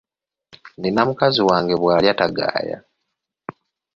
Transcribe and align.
Nina 0.79 1.01
mukazi 1.07 1.39
wange 1.49 1.73
bw’alya 1.81 2.13
tagaaya. 2.19 2.77